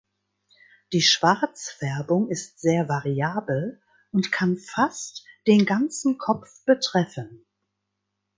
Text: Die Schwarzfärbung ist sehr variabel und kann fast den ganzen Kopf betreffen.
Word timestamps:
Die 0.93 1.01
Schwarzfärbung 1.03 2.31
ist 2.31 2.59
sehr 2.59 2.89
variabel 2.89 3.83
und 4.11 4.31
kann 4.31 4.57
fast 4.57 5.23
den 5.45 5.63
ganzen 5.63 6.17
Kopf 6.17 6.65
betreffen. 6.65 7.45